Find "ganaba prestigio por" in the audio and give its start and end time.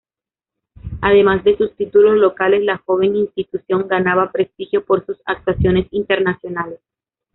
3.87-5.05